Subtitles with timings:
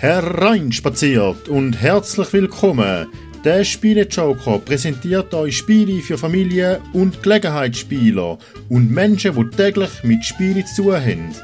[0.00, 3.06] Hereinspaziert und herzlich willkommen.
[3.44, 8.38] Der Spielejoker präsentiert euch Spiele für Familien und Gelegenheitsspieler
[8.70, 11.34] und Menschen, die täglich mit Spielen zu tun haben.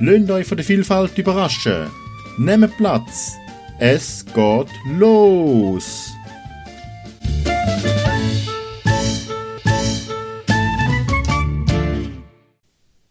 [0.00, 1.90] Lasst euch von der Vielfalt überraschen.
[2.38, 3.34] Nehmt Platz.
[3.78, 6.10] Es geht los.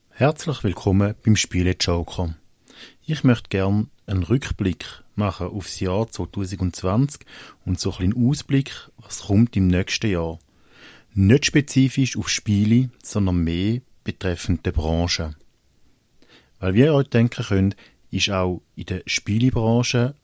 [0.10, 2.34] Herzlich willkommen beim Spiele Joker.
[3.06, 7.22] Ich möchte gern einen Rückblick machen aufs Jahr 2020
[7.66, 10.40] und so ein bisschen Ausblick, was kommt im nächsten Jahr.
[11.14, 15.36] Nicht spezifisch auf Spiele, sondern mehr betreffend der Branche.
[16.60, 17.76] Weil wie ihr euch denken könnt,
[18.12, 20.16] ist auch in der Spielebranche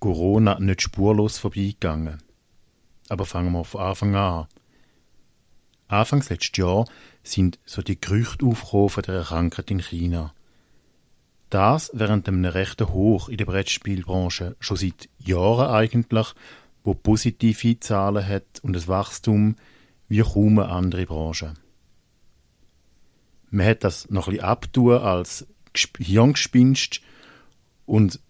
[0.00, 2.18] Corona nicht spurlos vorbeigegangen.
[3.08, 4.46] Aber fangen wir von Anfang an.
[5.88, 6.86] Anfangs letztes Jahr
[7.22, 10.34] sind so die Gerüchte aufgekommen von der Krankheit in China.
[11.50, 16.34] Das während einem rechten Hoch in der Brettspielbranche, schon seit Jahren eigentlich,
[16.84, 19.56] wo positive Zahlen hat und das Wachstum
[20.08, 21.54] wie kaum eine andere Branche.
[23.50, 25.46] Man hat das noch ein bisschen als
[25.98, 27.00] Hirngespinst
[27.86, 28.20] und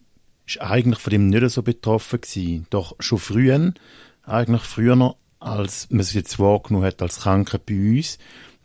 [0.46, 2.66] ist eigentlich von dem nicht so betroffen gewesen.
[2.70, 3.74] Doch schon früher,
[4.22, 8.18] eigentlich früher als man es jetzt wahrgenommen hat als Krankheit bei uns,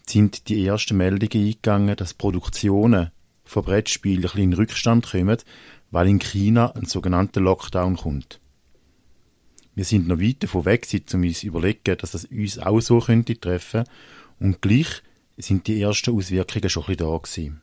[0.08, 3.12] sind die ersten Meldungen eingegangen, dass Produktionen
[3.44, 5.38] von Brettspielen ein bisschen in Rückstand kommen,
[5.91, 8.39] weil in China ein sogenannter Lockdown kommt.
[9.75, 12.99] Wir sind noch weit davon weg, um uns zu überlegen, dass das uns auch so
[12.99, 13.86] könnte treffen
[14.39, 15.02] und gleich
[15.38, 17.61] sind die ersten Auswirkungen schon ein bisschen da gewesen.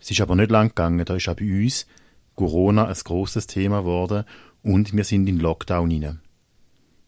[0.00, 1.86] Es ist aber nicht lang gegangen, da ist auch bei uns
[2.34, 4.24] Corona ein grosses Thema geworden
[4.62, 6.20] und wir sind in Lockdown hinein.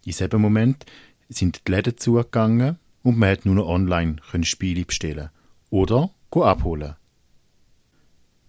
[0.05, 0.87] In diesem Moment
[1.29, 5.31] sind die Läden zugegangen und man hat nur noch online Spiele bestellen
[5.71, 6.97] oder abholen.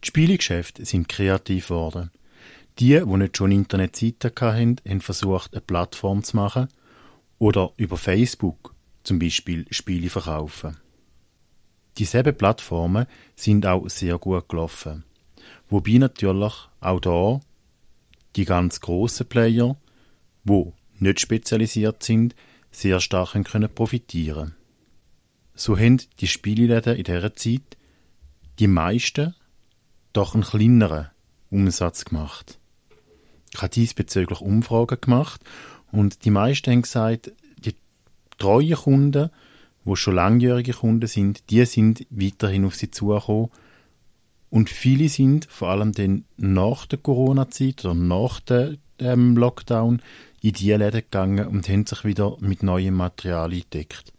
[0.03, 2.11] Die Spielegeschäfte sind kreativ geworden.
[2.79, 6.67] Die, die nicht schon Internetseiten hatten, haben versucht, eine Plattform zu machen
[7.39, 10.77] oder über Facebook zum Beispiel Spiele verkaufen.
[11.97, 15.03] Dieselben Plattformen sind auch sehr gut gelaufen.
[15.69, 17.39] Wobei natürlich auch da
[18.35, 19.75] die ganz grossen Player,
[20.43, 22.35] wo nicht spezialisiert sind,
[22.69, 24.55] sehr stark können profitieren.
[25.55, 27.77] So haben die Spieleläden in dieser Zeit
[28.59, 29.33] die meisten
[30.17, 31.07] doch einen kleineren
[31.51, 32.57] Umsatz gemacht.
[33.53, 35.41] Ich habe diesbezüglich Umfragen gemacht
[35.91, 37.75] und die meisten haben gesagt, die
[38.39, 39.29] treuen Kunden,
[39.85, 43.49] die schon langjährige Kunden sind, die sind weiterhin auf sie zugekommen
[44.49, 50.01] und viele sind, vor allem dann nach der Corona-Zeit oder nach dem ähm, Lockdown,
[50.41, 54.13] in die Läden gegangen und haben sich wieder mit neuem Material entdeckt.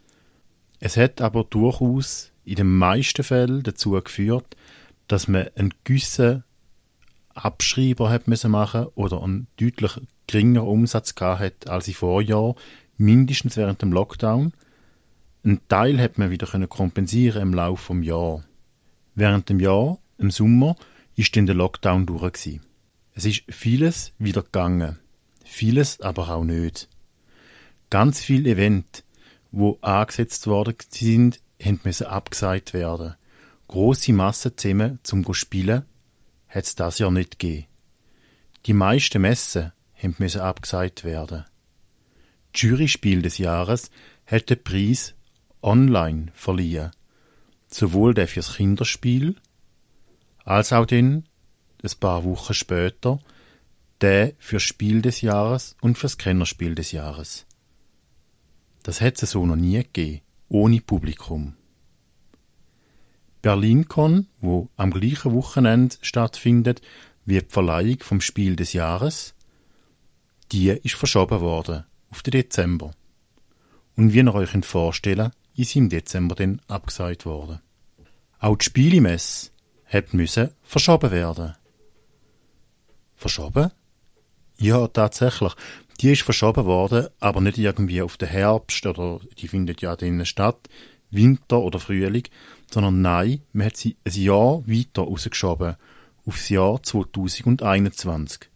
[0.78, 4.56] Es hat aber durchaus in den meisten Fällen dazu geführt,
[5.08, 6.44] dass man einen gewissen
[7.34, 12.54] Abschreiber hat müssen machen oder einen deutlich geringeren Umsatz gehabt hat als im Vorjahr,
[12.96, 14.52] mindestens während dem Lockdown.
[15.44, 18.44] Ein Teil hat man wieder können kompensieren im Laufe des Jahres.
[19.14, 20.76] Während dem Jahr, im Sommer,
[21.16, 22.60] ist dann der Lockdown durch.
[23.14, 24.98] Es ist vieles wieder gegangen,
[25.44, 26.88] vieles aber auch nicht.
[27.90, 29.04] Ganz viele Events
[29.50, 31.40] wo angesetzt worden sind,
[31.84, 33.14] müssen abgesagt werden.
[33.68, 35.84] Grosse Massen zusammen zum spielen
[36.48, 37.66] hat es das Jahr nicht gegeben.
[38.64, 39.72] Die meisten Messen
[40.16, 41.44] müssen abgesagt werden.
[42.52, 43.90] Das Juryspiel des Jahres
[44.26, 45.14] hat den Preis
[45.60, 46.90] online verliehen.
[47.70, 49.36] Sowohl der fürs Kinderspiel
[50.44, 51.28] als auch den,
[51.82, 53.18] ein paar Wochen später,
[54.00, 57.44] der fürs Spiel des Jahres und fürs Kennerspiel des Jahres.
[58.82, 61.57] Das hätte es so noch nie gegeben, ohne Publikum.
[63.42, 66.80] BerlinCon, wo am gleichen Wochenende stattfindet
[67.24, 69.34] wie die Verleihung vom Spiel des Jahres,
[70.50, 72.92] die ist verschoben worden auf den Dezember.
[73.96, 77.60] Und wie ihr euch vorstellen ist im Dezember dann abgesagt worden.
[78.38, 79.50] Auch die Spielemesse
[79.86, 80.06] hat
[80.62, 81.54] verschoben werden.
[83.16, 83.72] Verschoben?
[84.58, 85.52] Ja, tatsächlich.
[86.00, 90.26] Die ist verschoben worden, aber nicht irgendwie auf den Herbst oder die findet ja drinnen
[90.26, 90.68] statt,
[91.10, 92.24] Winter oder Frühling,
[92.70, 95.76] sondern nein, man hat sie ein Jahr weiter rausgeschoben,
[96.26, 98.50] aufs Jahr 2021.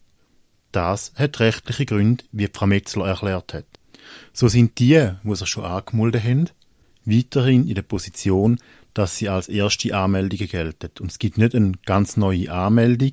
[0.73, 3.67] Das hat rechtliche Gründe, wie Frau Metzler erklärt hat.
[4.33, 6.51] So sind die, die sich schon angemeldet haben,
[7.05, 8.59] weiterhin in der Position,
[8.95, 10.91] dass sie als erste Anmeldungen gelten.
[11.01, 13.13] Und es gibt nicht eine ganz neue Anmeldung,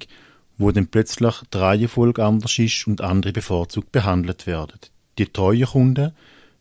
[0.57, 4.80] wo dann plötzlich die Reihenfolge anders ist und andere bevorzugt behandelt werden.
[5.18, 6.12] Die treuen Kunden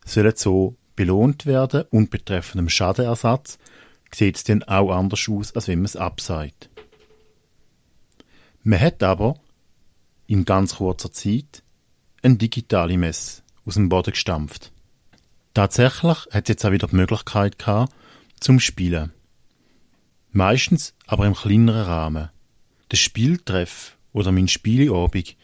[0.05, 3.57] sollen so belohnt werden und betreffend dem Schadenersatz
[4.13, 6.69] sieht es dann auch anders aus, als wenn man es abseit.
[8.63, 9.39] Man hat aber
[10.27, 11.63] in ganz kurzer Zeit
[12.21, 14.71] eine digitale Messe aus dem Boden gestampft.
[15.53, 17.93] Tatsächlich hat es jetzt auch wieder die Möglichkeit gehabt,
[18.39, 19.11] zum Spielen.
[20.31, 22.29] Meistens aber im kleineren Rahmen.
[22.91, 25.35] Der Spieltreff oder mein Spieleabend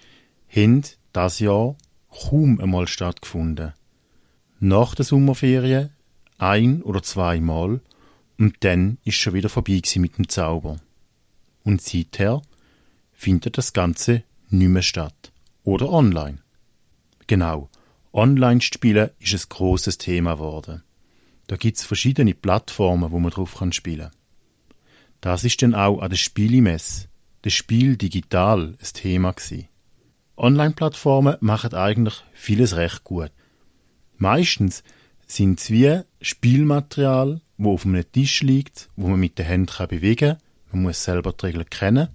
[0.47, 1.75] haben das Jahr
[2.09, 3.73] kaum einmal stattgefunden.
[4.59, 5.91] Nach der Sommerferien
[6.38, 7.81] ein oder zweimal
[8.37, 10.77] und dann ist schon wieder vorbei mit dem Zauber.
[11.63, 12.41] Und seither
[13.13, 15.31] findet das Ganze nicht mehr statt.
[15.63, 16.39] Oder online.
[17.27, 17.69] Genau,
[18.13, 20.83] online spielen ist ein großes Thema geworden.
[21.47, 24.11] Da gibt's verschiedene Plattformen, wo man drauf kann spielen.
[25.21, 27.07] Das ist dann auch an der Spielemesse,
[27.41, 29.67] das Spiel digital, ein Thema gewesen.
[30.38, 33.31] Online-Plattformen machen eigentlich vieles recht gut.
[34.17, 34.83] Meistens
[35.25, 40.37] sind es wie Spielmaterial, wo auf einem Tisch liegt, wo man mit den Händen bewegen
[40.37, 40.37] kann.
[40.71, 42.09] Man muss selber die Regeln kennen.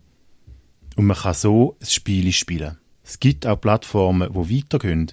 [0.97, 2.79] Und man kann so ein Spiel spielen.
[3.03, 5.13] Es gibt auch Plattformen, wo weitergehen,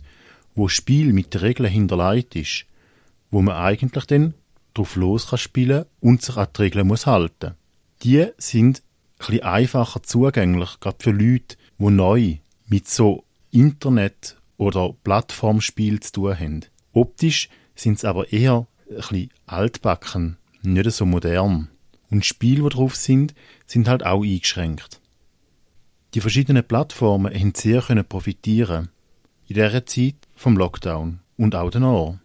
[0.55, 2.65] wo Spiel mit den Regeln hinterlegt ist,
[3.31, 4.33] wo man eigentlich dann
[4.73, 7.55] drauf los kann spielen und sich an die Regeln muss halten.
[8.03, 8.83] Die sind
[9.19, 12.37] ein einfacher zugänglich, gerade für Leute, die neu
[12.67, 16.65] mit so Internet- oder Plattformspiel zu tun haben.
[16.93, 21.69] Optisch sind sie aber eher ein bisschen altbacken, nicht so modern.
[22.09, 23.33] Und Spiele, die drauf sind,
[23.65, 25.01] sind halt auch eingeschränkt.
[26.13, 28.89] Die verschiedenen Plattformen haben sehr können profitieren
[29.47, 32.15] in dieser Zeit vom Lockdown und auch danach.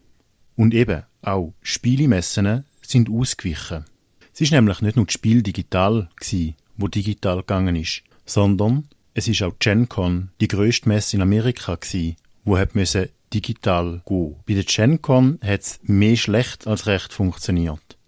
[0.57, 3.85] Und eben auch Spielemessen sind ausgewichen.
[4.33, 9.29] Es ist nämlich nicht nur das Spiel digital gsi, wo digital gegangen ist, sondern es
[9.29, 14.37] ist auch GenCon, die grösste Messe in Amerika gsi, wo hat müssen digital gehen.
[14.47, 17.99] Bei der GenCon hat es mehr schlecht als recht funktioniert.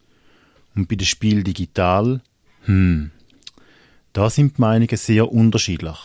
[0.74, 2.20] Und bei dem Spiel digital,
[2.64, 3.10] hm,
[4.12, 5.98] da sind die Meinungen sehr unterschiedlich.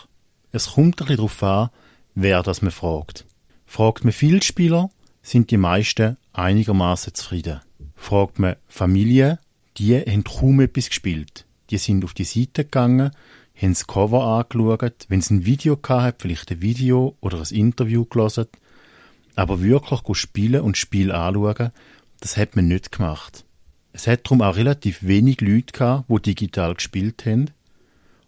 [0.52, 1.70] Es kommt ein bisschen darauf an,
[2.16, 3.26] wer das man fragt.
[3.66, 4.90] Fragt man viele Spieler,
[5.22, 7.62] sind die meisten einigermaßen zufrieden.
[7.96, 9.40] Fragt man Familie,
[9.78, 11.46] die haben kaum etwas gespielt.
[11.70, 13.12] Die sind auf die Seite gegangen,
[13.56, 18.06] haben das Cover angeschaut, wenn es ein Video gehabt, vielleicht ein Video oder ein Interview
[18.06, 18.48] gelesen.
[19.40, 21.72] Aber wirklich spielen und Spiel anschauen,
[22.20, 23.46] das hat man nicht gemacht.
[23.94, 27.50] Es hat darum auch relativ wenig Leute gehabt, die digital gespielt haben.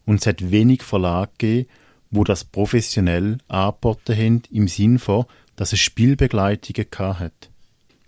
[0.05, 1.69] Und es hat wenig Verlage gegeben,
[2.11, 5.25] wo das professionell angeboten haben, im Sinn von,
[5.57, 7.49] dass es Spielbegleitungen gehabt hat.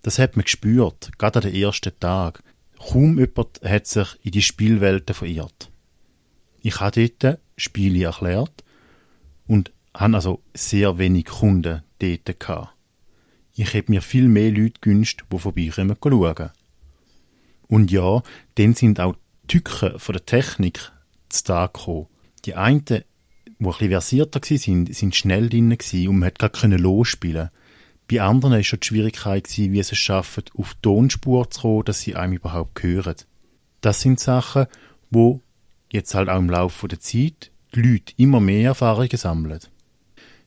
[0.01, 2.41] Das hat man gespürt, gerade an den ersten Tag.
[2.79, 5.69] Kaum jemand hat sich in die Spielwelten verirrt.
[6.61, 8.63] Ich habe dort Spiele erklärt
[9.45, 12.69] und habe also sehr wenig Kunden dort gehabt.
[13.55, 16.49] Ich hätte mir viel mehr Leute gewünscht, die vorbeikommen schauen.
[17.67, 18.23] Und ja,
[18.55, 20.91] dann sind auch die Tücken von der Technik
[21.29, 22.07] zu Tag gekommen.
[22.45, 23.03] Die einen, die ein
[23.57, 25.77] bisschen versierter waren, sind schnell drin
[26.07, 27.49] und man konnte losspielen.
[28.09, 31.85] Bei anderen war es die Schwierigkeit, wie sie es schaffen, auf die Tonspur zu kommen,
[31.85, 33.15] dass sie einem überhaupt hören.
[33.81, 34.65] Das sind Sachen,
[35.09, 35.41] wo
[35.91, 39.59] jetzt halt auch im Laufe der Zeit die Leute immer mehr Erfahrungen sammeln.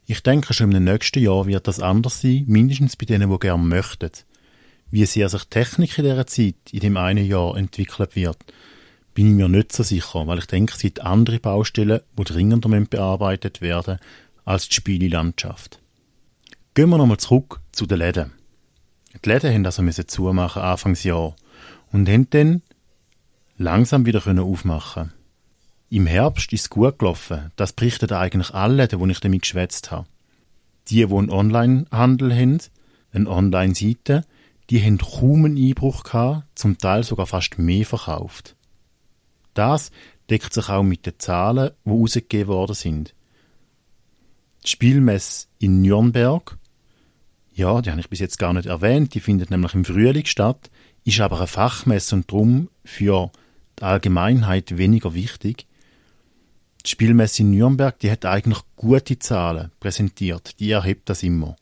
[0.08, 3.62] Ich denke, schon im nächsten Jahr wird das anders sein, mindestens bei denen, die gerne
[3.62, 4.12] möchten.
[4.88, 8.38] Wie sehr sich Technik in dieser Zeit, in dem einen Jahr, entwickelt wird,
[9.14, 12.68] bin ich mir nicht so sicher, weil ich denke, es gibt andere Baustellen, die dringender
[12.68, 13.98] bearbeitet werden
[14.44, 15.80] als die Spielelandschaft.
[16.74, 18.32] Gehen wir nochmal zurück zu den Läden.
[19.24, 21.34] Die Läden haben also müssen zumachen Anfangsjahr
[21.90, 22.62] und haben dann
[23.56, 25.12] langsam wieder aufmachen.
[25.88, 27.52] Im Herbst ist es gut gelaufen.
[27.56, 30.06] Das berichten eigentlich alle wo ich damit geschwätzt habe.
[30.88, 32.58] Die, die einen Onlinehandel haben,
[33.12, 34.24] eine Online-Seite,
[34.70, 38.56] die haben kaum einen Einbruch gehabt, zum Teil sogar fast mehr verkauft.
[39.54, 39.90] Das
[40.28, 43.14] deckt sich auch mit den Zahlen, die rausgegeben worden sind.
[44.64, 46.58] Die Spielmesse in Nürnberg
[47.56, 49.14] ja, die habe ich bis jetzt gar nicht erwähnt.
[49.14, 50.70] Die findet nämlich im Frühling statt,
[51.04, 53.30] ist aber eine Fachmesse und darum für
[53.78, 55.65] die Allgemeinheit weniger wichtig.
[56.86, 60.58] Die Spielmesse in Nürnberg, die hat eigentlich gute Zahlen präsentiert.
[60.60, 61.56] Die erhebt das immer.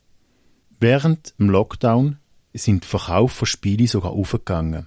[0.79, 2.19] Während dem Lockdown
[2.53, 4.87] sind die Verkauf von Spielen sogar aufgegangen.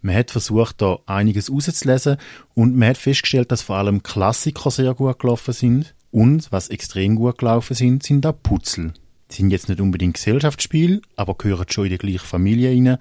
[0.00, 2.18] Man hat versucht, da einiges rauszulesen
[2.54, 7.16] und man hat festgestellt, dass vor allem Klassiker sehr gut gelaufen sind und, was extrem
[7.16, 8.92] gut gelaufen sind, sind auch Putzel
[9.34, 12.98] sind jetzt nicht unbedingt Gesellschaftsspiele, aber gehören schon in die gleiche Familie rein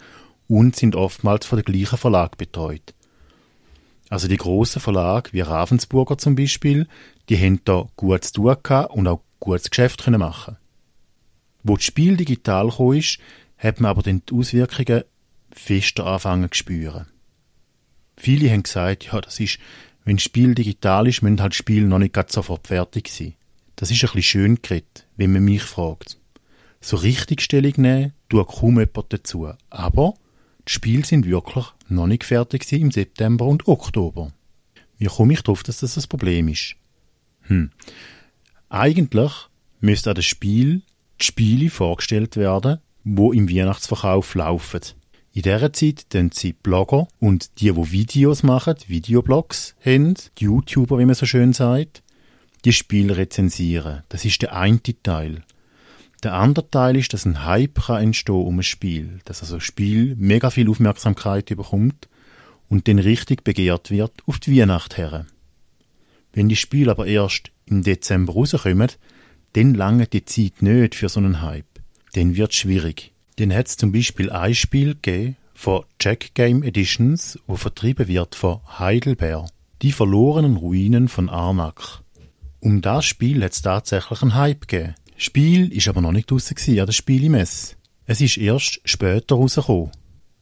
[0.47, 2.93] und sind oftmals von der gleichen Verlag betreut.
[4.13, 6.87] Also die grossen Verlage wie Ravensburger zum Beispiel,
[7.29, 10.55] die haben da gut zu tun und auch gutes Geschäft können machen.
[11.63, 13.17] Wo das Spiel digital kam, ist,
[13.57, 15.05] hat man aber dann die Auswirkungen
[15.51, 17.07] fester anfangen zu spüren.
[18.15, 19.57] Viele haben gesagt, ja, das ist,
[20.05, 23.33] wenn das Spiel digital ist, müssen halt Spiel noch nicht sofort fertig sein.
[23.77, 26.19] Das ist ein bisschen schön geredet, wenn man mich fragt.
[26.81, 29.49] So richtig Stellung nehmen tut kaum jemand dazu.
[29.71, 30.13] Aber
[30.67, 34.31] die Spiele sind wirklich noch nicht fertig im September und Oktober.
[34.97, 36.75] Wie komme ich darauf, dass das ein Problem ist?
[37.41, 37.71] Hm.
[38.69, 39.31] Eigentlich
[39.79, 40.81] müsste an das Spiel
[41.19, 44.81] die Spiele vorgestellt werden, wo im Weihnachtsverkauf laufen.
[45.33, 50.99] In dieser Zeit tun sie Blogger und die, wo Videos machen, Videoblogs haben, die YouTuber,
[50.99, 52.03] wie man so schön sagt,
[52.65, 54.03] die Spiele rezensieren.
[54.09, 55.43] Das ist der eine Teil.
[56.23, 59.19] Der andere Teil ist, dass ein Hype kann entstehen um ein Spiel.
[59.25, 62.07] Dass also ein Spiel mega viel Aufmerksamkeit bekommt
[62.69, 65.25] und dann richtig begehrt wird auf die Weihnacht her.
[66.31, 68.89] Wenn die Spiele aber erst im Dezember rauskommen,
[69.53, 71.65] dann lange die Zeit nicht für so einen Hype.
[72.13, 73.11] Dann wird schwierig.
[73.37, 78.35] Dann hat es zum Beispiel ein Spiel gegeben von Jack Game Editions, wo vertrieben wird
[78.35, 79.49] von Heidelberg.
[79.81, 82.01] Die verlorenen Ruinen von Arnak.
[82.61, 84.95] Um das Spiel hat es tatsächlich einen Hype gegeben.
[85.17, 87.75] Spiel ist aber noch nicht draussen an der Spielemesse.
[88.05, 89.91] Es ist erst später rausgekommen.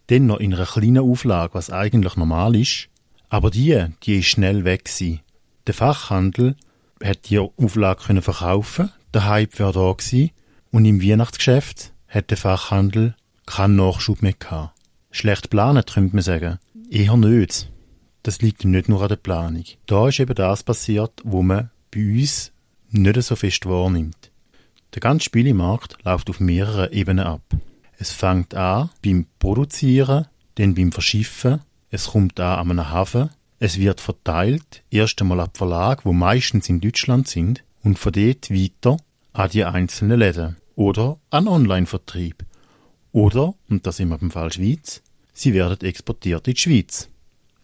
[0.08, 2.90] Dann noch in einer kleinen Auflage, was eigentlich normal ist.
[3.30, 5.22] Aber die, die ist schnell weg gewesen.
[5.68, 6.56] Der Fachhandel
[7.04, 10.32] hat die Auflage können verkaufen, der Hype war da gewesen,
[10.72, 14.74] und im Weihnachtsgeschäft hat der Fachhandel keinen Nachschub mehr gehabt.
[15.12, 16.60] Schlecht planen, könnte man sagen.
[16.90, 17.70] Eher nicht.
[18.24, 19.66] Das liegt nicht nur an der Planung.
[19.86, 22.52] Da ist eben das passiert, wo man bei uns
[22.90, 24.31] nicht so fest wahrnimmt.
[24.94, 27.42] Der ganze Spielemarkt läuft auf mehreren Ebenen ab.
[27.98, 33.30] Es fängt an beim Produzieren, dann beim Verschiffen, es kommt an an einem Hafen,
[33.60, 38.50] es wird verteilt, erst einmal ab Verlag, wo meistens in Deutschland sind, und von dort
[38.52, 38.98] weiter
[39.34, 42.44] an die einzelnen Läden oder an Online-Vertrieb.
[43.12, 45.02] Oder, und das immer beim Fall Schweiz,
[45.34, 47.10] sie werden exportiert in die Schweiz.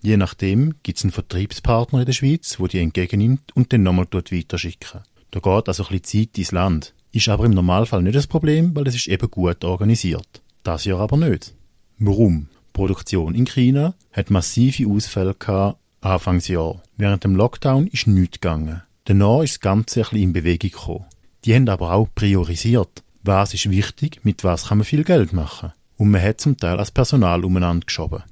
[0.02, 4.08] Je nachdem gibt es einen Vertriebspartner in der Schweiz, wo die entgegennimmt und dann nochmal
[4.10, 5.02] dort weiterschicken.
[5.32, 6.94] Da geht also ein bisschen Zeit ins Land.
[7.12, 10.42] Ist aber im Normalfall nicht das Problem, weil es ist eben gut organisiert.
[10.64, 11.54] Das Jahr aber nicht.
[12.00, 12.50] Warum?
[12.74, 16.84] Produktion in China hat massive Ausfälle gehabt Anfangsjahr.
[16.96, 18.84] Während dem Lockdown ist nichts gegangen.
[19.06, 21.06] Danach ist das Ganze ein bisschen in Bewegung gekommen.
[21.44, 23.04] Die haben aber auch priorisiert.
[23.24, 25.74] Was ist wichtig, mit was kann man viel Geld machen?
[25.98, 28.24] Und man hat zum Teil als Personal umeinander geschoben.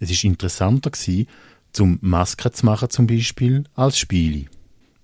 [0.00, 1.28] Es ist interessanter gewesen,
[1.72, 4.46] zum Masken zu machen zum Beispiel, als Spiele.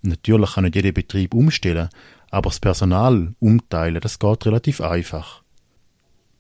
[0.03, 1.89] Natürlich kann nicht jeder Betrieb umstellen,
[2.33, 5.43] aber das Personal umteilen, das geht relativ einfach.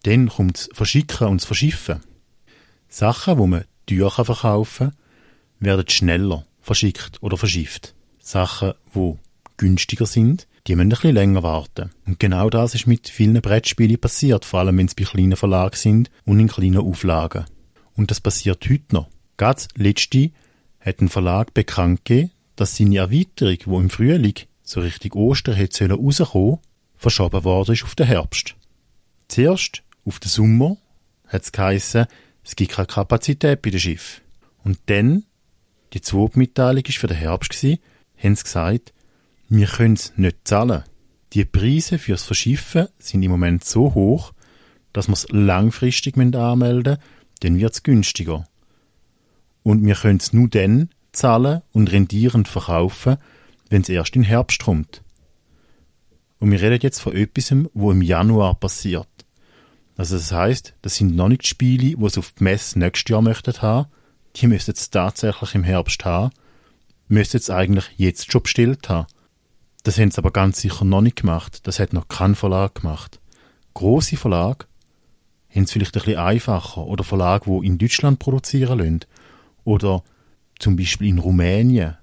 [0.02, 2.00] Dann kommt das Verschicken und das Verschiffen.
[2.88, 4.96] Sachen, wo man teuer verkaufen kann,
[5.61, 7.94] werden schneller verschickt oder verschifft.
[8.18, 9.18] Sachen, wo
[9.58, 11.90] günstiger sind, die müssen ein bisschen länger warten.
[12.06, 15.76] Und genau das ist mit vielen Brettspielen passiert, vor allem wenn es bei kleinen Verlagen
[15.76, 17.44] sind und in kleinen Auflagen.
[17.94, 19.08] Und das passiert heute noch.
[19.37, 20.30] Ganz letzte
[20.80, 25.90] hat ein Verlag bekannt gegeben, dass seine Erweiterung, wo im Frühling so richtig Ostern hätte
[25.90, 26.59] rauskommen
[26.97, 28.54] verschoben worden ist auf den Herbst.
[29.28, 30.76] Zuerst auf den Sommer
[31.26, 32.07] hat es geheissen,
[32.45, 34.21] es gibt keine Kapazität bei dem Schiff.
[34.62, 35.25] Und dann,
[35.92, 38.92] die zweite Mitteilung war für den Herbst, haben sie gesagt,
[39.49, 40.85] wir können es nicht zahlen.
[41.33, 44.33] Die Preise fürs Verschiffen sind im Moment so hoch,
[44.92, 47.02] dass wir es langfristig anmelden müssen,
[47.40, 48.47] dann wird es günstiger.
[49.62, 53.16] Und wir können es nur dann zahlen und rendierend verkaufen,
[53.73, 55.02] wenn es erst im Herbst kommt.
[56.38, 59.09] Und wir reden jetzt von etwas, wo im Januar passiert.
[59.97, 63.23] Also das heißt, das sind noch nicht Spiele, die es auf die Messe nächstes Jahr
[63.23, 63.88] möchten haben.
[64.37, 66.33] Die müssen es tatsächlich im Herbst haben.
[67.09, 69.07] Müssen es eigentlich jetzt schon bestellt haben.
[69.85, 71.67] Das haben sie aber ganz sicher noch nicht gemacht.
[71.67, 73.21] Das hat noch kein Verlag gemacht.
[73.75, 74.67] Große Verlage
[75.49, 76.87] haben es vielleicht ein bisschen einfacher.
[76.87, 79.00] Oder Verlage, die in Deutschland produzieren lassen.
[79.64, 80.02] Oder
[80.59, 81.97] zum Beispiel in Rumänien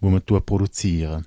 [0.00, 1.26] wo man produzieren.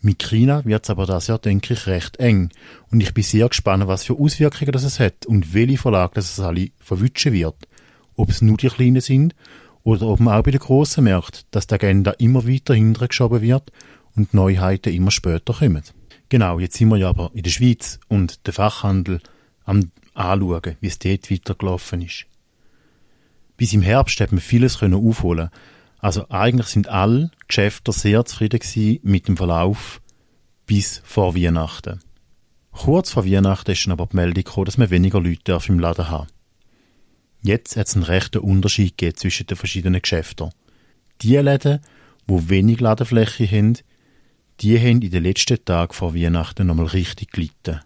[0.00, 2.50] Mit China wird es aber das Jahr, denke ich, recht eng.
[2.90, 6.30] Und ich bin sehr gespannt, was für Auswirkungen das es hat und welche Verlage das
[6.30, 7.66] es alle verwutschen wird.
[8.14, 9.34] Ob es nur die Kleinen sind
[9.82, 13.72] oder ob man auch bei den Grossen merkt, dass die Agenda immer weiter hintergeschoben wird
[14.14, 15.82] und Neuheiten immer später kommen.
[16.28, 19.20] Genau, jetzt sind wir ja aber in der Schweiz und der Fachhandel
[19.64, 22.26] am anschauen, wie es dort weitergelaufen ist.
[23.56, 25.50] Bis im Herbst hat man vieles aufholen
[26.06, 30.00] also eigentlich sind alle Geschäfte sehr zufrieden gewesen mit dem Verlauf
[30.64, 31.98] bis vor Weihnachten.
[32.70, 36.08] Kurz vor Weihnachten ist dann aber die Meldung gekommen, dass man weniger Leute im Laden
[36.08, 36.28] haben
[37.42, 40.50] Jetzt hat es einen rechten Unterschied gegeben zwischen den verschiedenen Geschäften.
[41.22, 41.80] Die Läden,
[42.30, 43.76] die wenig Ladenfläche haben,
[44.60, 47.80] die haben in den letzten Tagen vor Weihnachten nochmal richtig gelitten.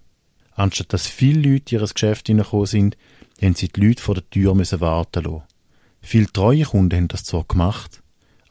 [0.53, 2.99] Anstatt dass viele Leute in ihr Geschäft hineingekommen sind,
[3.41, 5.43] haben sie die Leute vor der Tür warten lassen.
[6.03, 8.00] Viele treue Kunden haben das zwar gemacht,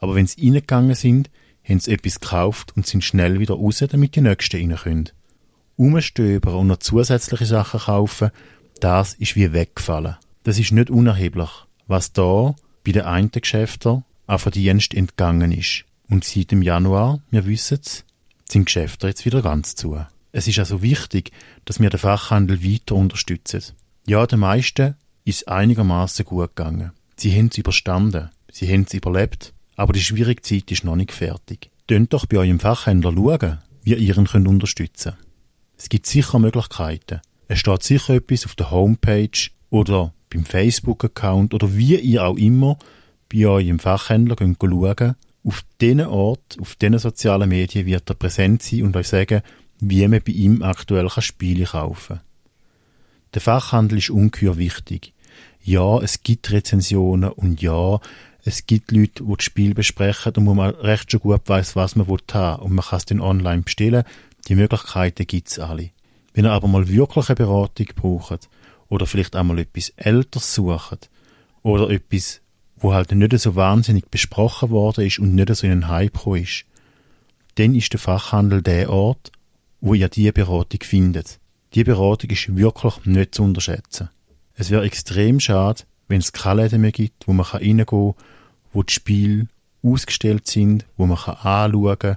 [0.00, 1.30] aber wenn sie reingegangen sind,
[1.62, 5.10] haben sie etwas gekauft und sind schnell wieder raus, damit die Nächsten rein können.
[5.76, 8.30] Umstöbern und noch zusätzliche Sachen kaufen,
[8.80, 10.16] das ist wie weggefallen.
[10.42, 11.50] Das ist nicht unerheblich,
[11.86, 12.54] was da
[12.84, 15.84] bei den einen Geschäften auch von Dienst entgangen ist.
[16.08, 18.04] Und seit dem Januar, wir wissen es,
[18.50, 19.98] sind Geschäfte jetzt wieder ganz zu.
[20.32, 21.30] Es ist also wichtig,
[21.64, 23.62] dass wir den Fachhandel weiter unterstützen.
[24.06, 26.92] Ja, den meisten ist einigermaßen gut gegangen.
[27.16, 31.10] Sie haben es überstanden, sie haben es überlebt, aber die schwierige Zeit ist noch nicht
[31.10, 31.70] fertig.
[31.86, 35.26] Tönt doch bei eurem Fachhändler schauen, wie ihr ihn unterstützen könnt.
[35.78, 37.22] Es gibt sicher Möglichkeiten.
[37.48, 42.76] Es steht sicher etwas auf der Homepage oder beim Facebook-Account oder wie ihr auch immer
[43.32, 44.62] bei eurem Fachhändler könnt.
[44.62, 49.40] Auf diesen Ort, auf diesen sozialen Medien wird er präsent sein und euch sagen,
[49.78, 52.24] wie man bei ihm aktuell Spiele kaufen kann.
[53.32, 55.14] Der Fachhandel ist ungeheuer wichtig.
[55.62, 57.98] Ja, es gibt Rezensionen und ja,
[58.44, 61.96] es gibt Leute, die das Spiel besprechen und wo man recht schon gut weiß, was
[61.96, 64.04] man haben will und man kann es dann online bestellen.
[64.48, 65.90] Die Möglichkeiten gibt es alle.
[66.32, 68.48] Wenn ihr aber mal wirklich eine Beratung braucht
[68.88, 71.10] oder vielleicht einmal etwas Älteres sucht
[71.62, 72.40] oder etwas,
[72.76, 76.64] wo halt nicht so wahnsinnig besprochen worden ist und nicht so in einen Hype ist,
[77.56, 79.32] dann ist der Fachhandel der Ort,
[79.80, 81.40] wo ihr diese Beratung findet.
[81.74, 84.08] Die Beratung ist wirklich nicht zu unterschätzen.
[84.54, 88.14] Es wäre extrem schade, wenn es keine Läden mehr gibt, wo man reingehen kann,
[88.72, 89.48] wo die Spiele
[89.82, 92.16] ausgestellt sind, wo man anschauen kann,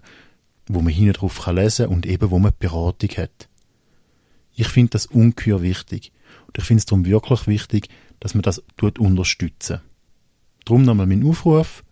[0.67, 3.47] wo man hinten drauf lesen kann und eben wo man Beratung hat.
[4.55, 6.11] Ich finde das ungeheuer wichtig.
[6.47, 9.81] Und ich finde es darum wirklich wichtig, dass man das tut unterstützen.
[10.65, 11.83] Darum nochmal mein Aufruf,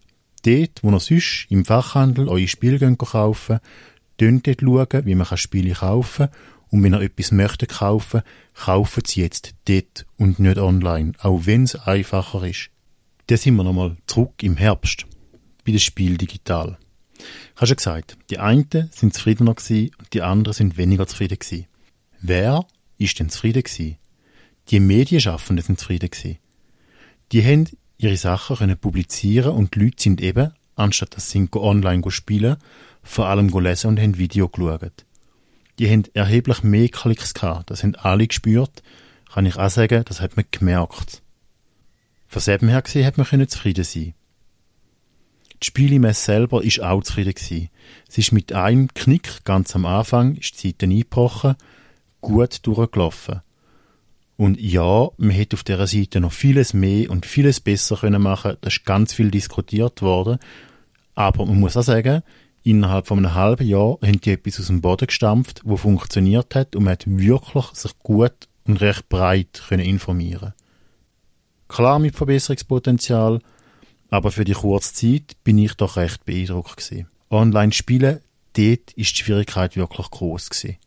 [0.43, 3.59] dort, wo ihr sonst im Fachhandel eure Spiele kaufen
[4.17, 6.35] könnt, schauen, wie man Spiele kaufen kann
[6.71, 8.21] und wenn ihr etwas möchtet kaufen,
[8.55, 12.69] kaufen Sie jetzt dort und nicht online, auch wenn es einfacher ist.
[13.27, 15.05] Da sind wir nochmal zurück im Herbst,
[15.65, 16.77] bei dem Spiel digital.
[17.19, 21.37] Ich habe schon gesagt, die einen sind zufriedener gewesen und die anderen sind weniger zufrieden
[21.37, 21.67] gewesen.
[22.21, 22.65] Wer
[22.97, 23.97] ist denn zufrieden gewesen?
[24.69, 26.39] Die Medienschaffenden sind zufrieden gewesen.
[27.31, 27.67] Die haben
[27.97, 32.57] ihre Sachen können publizieren und die Leute sind eben, anstatt dass sie online spielen,
[33.03, 35.05] vor allem lesen und haben Video geschaut
[35.81, 37.71] die haben erheblich mehr Klicks gehabt.
[37.71, 38.83] Das haben alle gespürt.
[39.33, 41.23] Kann ich auch sagen, das hat man gemerkt.
[42.27, 44.13] Von selben her gesehen hat man zufrieden sein.
[45.59, 47.69] Die Spielemesse selber ist auch zufrieden gewesen.
[48.07, 51.55] Sie ist mit einem Knick ganz am Anfang, ist die Seite eingebrochen,
[52.21, 53.41] gut durchgelaufen.
[54.37, 58.55] Und ja, man hätte auf dieser Seite noch vieles mehr und vieles besser können machen.
[58.61, 60.37] Da ist ganz viel diskutiert worden.
[61.15, 62.21] Aber man muss auch sagen,
[62.63, 66.75] Innerhalb von einem halben Jahr haben die etwas aus dem Boden gestampft, wo funktioniert hat
[66.75, 70.53] und man hat wirklich sich gut und recht breit können informieren.
[71.67, 73.39] Klar mit Verbesserungspotenzial,
[74.09, 77.07] aber für die kurze Zeit bin ich doch recht beeindruckt gewesen.
[77.29, 78.19] Online spielen,
[78.53, 80.77] dort ist die Schwierigkeit wirklich groß gewesen.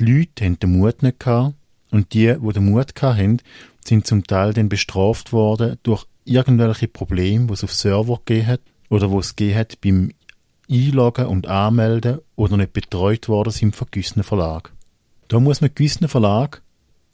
[0.00, 1.54] Die Leute haben den Mut nicht gehabt
[1.90, 3.42] und die, die den Mut hatten,
[3.84, 8.60] sind zum Teil dann bestraft worden durch irgendwelche Probleme, die es auf Server gegeben hat
[8.88, 10.12] oder wo es gegeben hat beim
[10.70, 14.70] einloggen und anmelden oder nicht betreut worden sind von gewissen Verlagen.
[15.28, 16.60] Da muss man gewissen Verlagen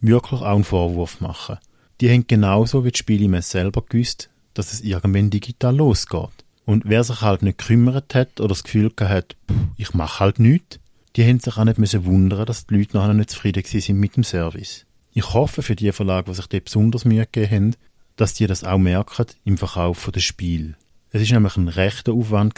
[0.01, 1.59] wirklich auch einen Vorwurf machen.
[2.01, 6.45] Die haben genauso wie die Spielemesse selber gewusst, dass es irgendwann digital losgeht.
[6.65, 10.39] Und wer sich halt nicht gekümmert hat oder das Gefühl gehabt hat, ich mache halt
[10.39, 10.81] nichts,
[11.15, 14.17] die haben sich auch nicht müssen wundern, dass die Leute nachher nicht zufrieden sind mit
[14.17, 14.85] dem Service.
[15.13, 17.77] Ich hoffe für die Verlage, die sich dort besonders Mühe gegeben haben,
[18.17, 20.77] dass die das auch merken im Verkauf des Spiel.
[21.11, 22.55] Es ist nämlich ein rechter Aufwand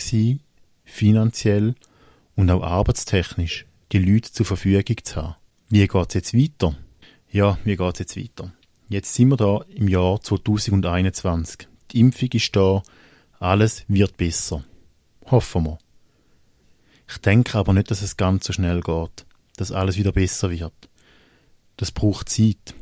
[0.88, 1.74] finanziell
[2.34, 5.36] und auch arbeitstechnisch die Leute zur Verfügung zu haben.
[5.68, 6.76] Wie geht's jetzt weiter?
[7.30, 8.52] Ja, wie geht's jetzt weiter?
[8.88, 11.68] Jetzt sind wir da im Jahr 2021.
[11.90, 12.82] Die Impfung ist da,
[13.38, 14.64] alles wird besser.
[15.26, 15.78] Hoffen wir.
[17.08, 20.72] Ich denke aber nicht, dass es ganz so schnell geht, dass alles wieder besser wird.
[21.76, 22.74] Das braucht Zeit.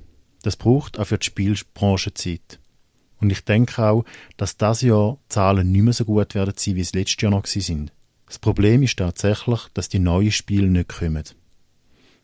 [0.42, 2.61] Das braucht auch für die Spielbranche Zeit.
[3.19, 4.05] Und ich denke auch,
[4.37, 7.47] dass das Jahr Zahlen nicht mehr so gut werden sein, wie es letztes Jahr noch
[7.47, 7.92] sind.
[8.27, 11.25] Das Problem ist tatsächlich, dass die neuen Spiele nicht kommen.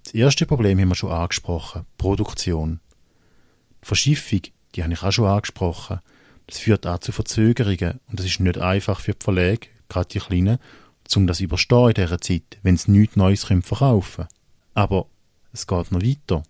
[0.05, 2.81] Das erste Problem haben wir schon angesprochen, Produktion.
[3.83, 4.43] Die Verschiffung,
[4.75, 6.01] die habe ich auch schon angesprochen.
[6.49, 10.19] Das führt auch zu Verzögerungen und das ist nicht einfach für die Verlage, gerade die
[10.19, 10.59] Kleinen,
[11.15, 14.29] um das überstehen in dieser Zeit, wenn sie nichts Neues verkaufen können.
[14.75, 15.07] Aber
[15.53, 16.43] es geht noch weiter.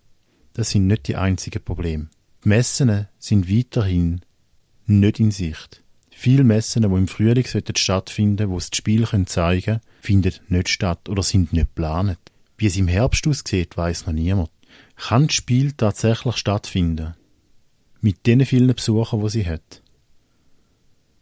[0.53, 2.09] Das sind nicht die einzigen Probleme.
[2.43, 4.21] Die Messen sind weiterhin
[4.85, 5.82] nicht in Sicht.
[6.15, 11.09] Viele Messen, die im Frühling stattfinden wo es das Spiel zeigen können, finden nicht statt
[11.09, 12.17] oder sind nicht geplant.
[12.57, 14.49] Wie es im Herbst aussieht, weiß noch niemand.
[14.95, 17.15] Kann das Spiel tatsächlich stattfinden?
[17.99, 19.81] Mit den vielen Besuchern, die sie hat.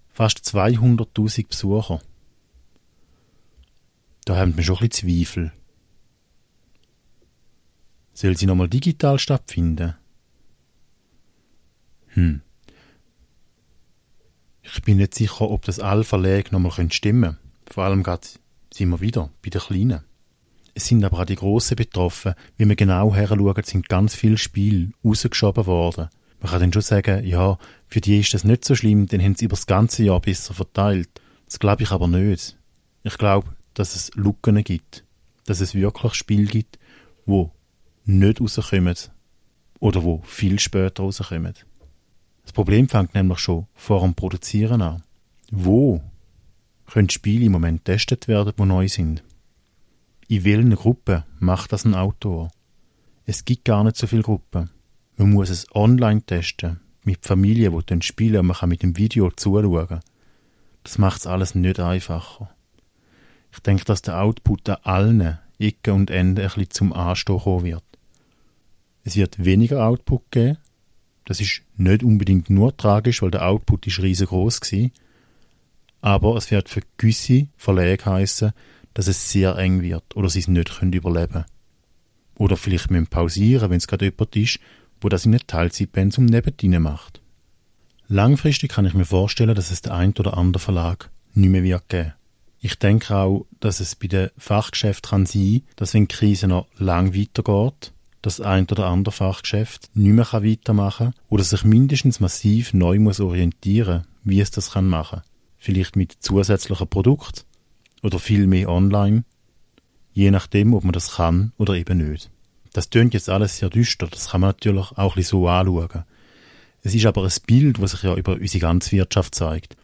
[0.09, 2.01] Fast 200.000 Besucher.
[4.25, 5.51] Da haben wir schon ein bisschen Zweifel.
[8.13, 9.95] Soll sie nochmal digital stattfinden?
[12.09, 12.41] Hm.
[14.73, 17.37] Ich bin nicht sicher, ob das alle Verlage nochmal stimmen können.
[17.69, 18.27] Vor allem gerade
[18.73, 20.01] sind wir wieder bei den Kleinen.
[20.73, 22.35] Es sind aber auch die Grossen betroffen.
[22.55, 26.07] Wie wir genau her schauen, sind ganz viele Spiele rausgeschoben worden.
[26.39, 27.57] Man kann dann schon sagen, ja,
[27.87, 30.53] für die ist das nicht so schlimm, dann haben sie über das ganze Jahr besser
[30.53, 31.09] verteilt.
[31.45, 32.57] Das glaube ich aber nicht.
[33.03, 35.03] Ich glaube, dass es Lücken gibt.
[35.45, 36.79] Dass es wirklich Spiele gibt,
[37.25, 37.51] wo
[38.05, 38.95] nicht rauskommen
[39.79, 41.55] oder wo viel später rauskommen.
[42.43, 45.03] Das Problem fängt nämlich schon vor dem Produzieren an.
[45.51, 46.01] Wo
[46.87, 49.23] können Spiele im Moment getestet werden, die neu sind?
[50.27, 52.51] In welchen Gruppen macht das ein Autor?
[53.25, 54.69] Es gibt gar nicht so viele Gruppen.
[55.17, 58.97] Man muss es online testen, mit Familien, die dann spielen und man kann mit dem
[58.97, 59.99] Video zuschauen.
[60.83, 62.49] Das macht es alles nicht einfacher.
[63.53, 67.65] Ich denke, dass der Output an allen Ecken und Enden ein bisschen zum Anstehen kommen
[67.65, 67.83] wird.
[69.03, 70.57] Es wird weniger Output geben.
[71.25, 74.91] Das ist nicht unbedingt nur tragisch, weil der Output ist riesengroß gewesen.
[76.01, 78.51] Aber es wird für gewisse Verlage heißen,
[78.93, 81.45] dass es sehr eng wird oder sie es nicht können überleben
[82.35, 84.59] Oder vielleicht müssen pausieren, wenn es gerade jemand ist,
[84.99, 87.21] wo das in einem Teilzeitpensum nebendrin macht.
[88.07, 91.87] Langfristig kann ich mir vorstellen, dass es der ein oder andere Verlag nicht mehr wird
[91.87, 92.13] geben.
[92.59, 96.67] Ich denke auch, dass es bei den Fachgeschäften kann sein, dass wenn die Krise noch
[96.77, 102.73] lang weitergeht, das ein oder andere Fachgeschäft nicht mehr weitermachen kann oder sich mindestens massiv
[102.73, 105.21] neu muss orientieren, wie es das kann machen.
[105.57, 107.41] Vielleicht mit zusätzlichen Produkten
[108.03, 109.23] oder viel mehr online,
[110.13, 112.29] je nachdem, ob man das kann oder eben nicht.
[112.73, 116.03] Das tönt jetzt alles sehr düster, das kann man natürlich auch ein so anschauen.
[116.83, 119.75] Es ist aber ein Bild, was sich ja über unsere ganze Wirtschaft zeigt.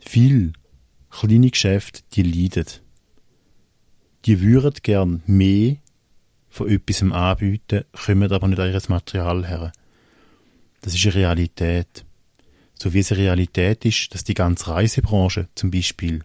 [0.00, 0.54] Viel
[1.10, 2.66] kleine Geschäfte, die leiden.
[4.24, 5.76] Die würden gern mehr
[6.52, 9.72] von etwas anbieten, kommen aber nicht an ihr Material her.
[10.82, 12.04] Das ist eine Realität.
[12.74, 16.22] So wie es eine Realität ist, dass die ganze Reisebranche zum Beispiel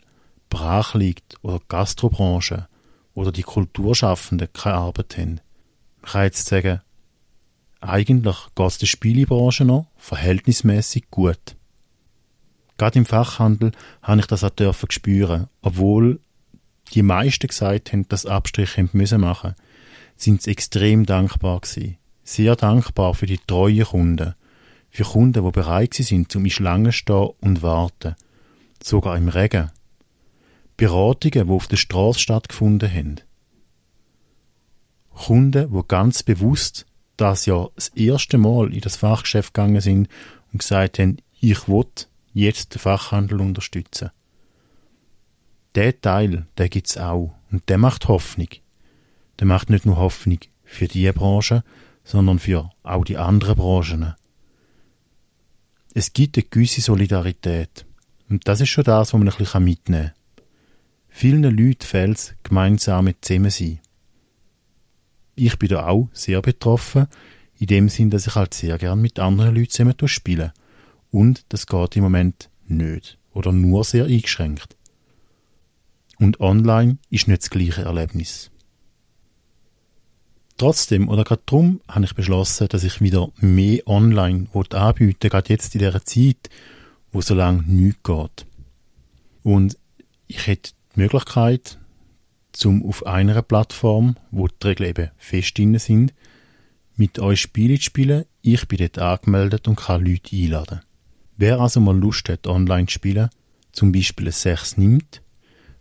[0.49, 2.67] brach liegt oder die Gastrobranche
[3.13, 5.39] oder die Kulturschaffenden keine Arbeit haben.
[6.01, 6.81] Man kann jetzt sagen,
[7.79, 11.55] eigentlich geht es der Spielebranche noch verhältnismäßig gut.
[12.77, 15.47] Gerade im Fachhandel habe ich das auch dürfen spüren.
[15.61, 16.19] Obwohl
[16.93, 19.55] die meisten gesagt haben, dass Abstriche müssen machen,
[20.21, 21.97] sind sie extrem dankbar gewesen.
[22.23, 24.33] Sehr dankbar für die treuen Kunden.
[24.89, 28.15] Für Kunden, die bereit sind, zum in Schlange stehen und warten.
[28.83, 29.71] Sogar im Regen.
[30.75, 33.15] Beratungen, die auf der Straße stattgefunden haben.
[35.13, 36.85] Kunden, die ganz bewusst
[37.17, 40.07] das ja das erste Mal in das Fachgeschäft gegangen sind
[40.53, 41.85] und gesagt haben, ich will
[42.33, 44.11] jetzt den Fachhandel unterstützen.
[45.75, 47.33] Der Teil, der gibt's auch.
[47.51, 48.47] Und der macht Hoffnung.
[49.39, 51.63] Der macht nicht nur Hoffnung für diese Branche,
[52.03, 54.15] sondern für auch die anderen Branchen.
[55.93, 57.85] Es gibt eine gewisse Solidarität.
[58.29, 60.43] Und das ist schon das, was man ein bisschen mitnehmen kann.
[61.09, 63.79] Vielen Leuten fehlt es gemeinsame Zusammensein.
[65.35, 67.07] Ich bin da auch sehr betroffen,
[67.59, 70.53] in dem Sinn, dass ich halt sehr gern mit anderen Leuten zusammen spiele.
[71.09, 74.75] Und das geht im Moment nicht oder nur sehr eingeschränkt.
[76.19, 78.51] Und online ist nicht das gleiche Erlebnis.
[80.57, 85.75] Trotzdem oder gerade darum habe ich beschlossen, dass ich wieder mehr online anbieten gerade jetzt
[85.75, 86.49] in dieser Zeit,
[87.11, 88.45] wo so lange nichts geht.
[89.43, 89.77] Und
[90.25, 91.77] ich hätte die Möglichkeit,
[92.53, 96.13] zum auf einer Plattform, wo die Regeln eben fest drin sind,
[96.95, 98.25] mit euch Spiele zu spielen.
[98.41, 100.81] Ich bin dort angemeldet und kann Leute einladen.
[101.37, 103.29] Wer also mal Lust hat, online zu spielen,
[103.71, 105.21] zum Beispiel ein 6 nimmt,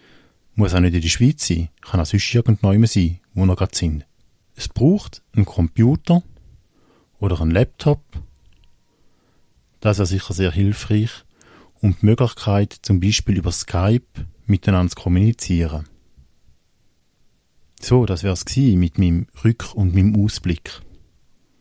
[0.54, 3.76] muss auch nicht in der Schweiz sein, kann auch sonst irgendwo sein, wo ihr gerade
[3.76, 4.06] sind.
[4.56, 6.22] Es braucht einen Computer
[7.18, 8.02] oder einen Laptop.
[9.84, 11.10] Das ist sicher sehr hilfreich
[11.82, 14.06] und die Möglichkeit, zum Beispiel über Skype
[14.46, 15.84] miteinander zu kommunizieren.
[17.82, 20.80] So, das wär's gewesen mit meinem Rück- und meinem Ausblick.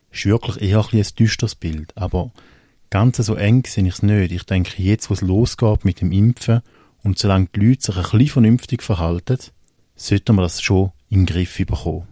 [0.09, 2.31] Ist wirklich eher ein, ein düsteres Bild, aber
[2.89, 4.31] ganz so eng sehe ich es nicht.
[4.31, 6.61] Ich denke, jetzt, wo es losgeht mit dem Impfen
[7.03, 9.39] und solange die Leute sich ein bisschen vernünftig verhalten,
[9.97, 12.07] sollten wir das schon im Griff bekommen.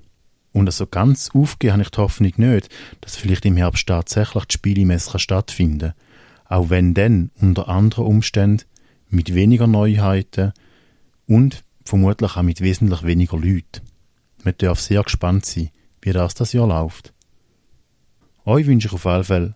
[0.54, 4.54] Und also ganz aufgeben habe ich die Hoffnung nicht, dass vielleicht im Herbst tatsächlich die
[4.54, 5.94] Spielemesse stattfinden kann.
[6.46, 8.66] Auch wenn dann unter anderen Umständen
[9.10, 10.52] mit weniger Neuheiten
[11.28, 13.82] und vermutlich auch mit wesentlich weniger Leuten.
[14.44, 15.70] Man darf sehr gespannt sein,
[16.02, 17.14] wie das das Jahr läuft.
[18.46, 19.56] Euch wünsche ich auf jeden Fall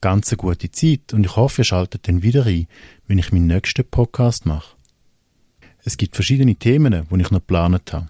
[0.00, 2.66] ganz eine gute Zeit und ich hoffe, ihr schaltet dann wieder ein,
[3.06, 4.76] wenn ich meinen nächsten Podcast mache.
[5.84, 8.08] Es gibt verschiedene Themen, die ich noch geplant habe.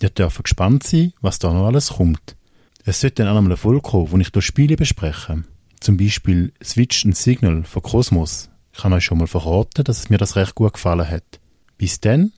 [0.00, 2.36] Ihr dürft gespannt sein, was da noch alles kommt.
[2.84, 5.42] Es sollte dann auch einmal eine Folge kommen, wo ich durch Spiele bespreche.
[5.80, 8.48] Zum Beispiel Switch and Signal von Cosmos.
[8.72, 11.40] Ich kann euch schon mal verraten, dass mir das recht gut gefallen hat.
[11.78, 12.32] Bis dann,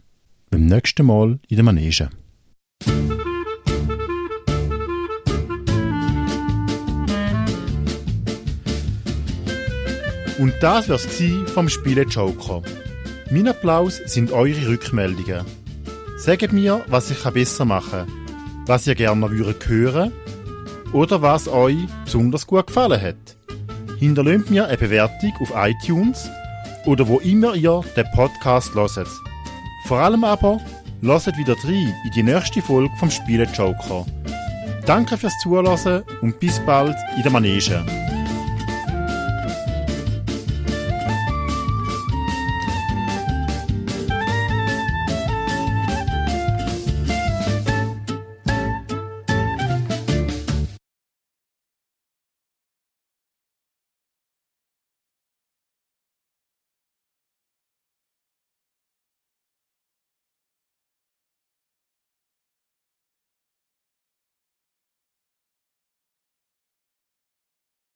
[0.51, 2.09] beim nächsten Mal in der Manege.
[10.38, 11.07] Und das wär's
[11.53, 12.62] vom Spiele Joker.
[13.31, 15.60] Mein Applaus sind eure Rückmeldungen.
[16.20, 20.12] Sagt mir, was ich besser machen kann, was ihr gerne hören
[20.92, 23.37] oder was euch besonders gut gefallen hat.
[23.98, 26.28] Hinterlasst mir eine Bewertung auf iTunes
[26.85, 29.09] oder wo immer ihr den Podcast hört.
[29.87, 30.61] Vor allem aber,
[31.00, 34.04] lasst wieder rein in die nächste Folge vom Spiele Joker.
[34.85, 38.10] Danke fürs Zuhören und bis bald in der Manege.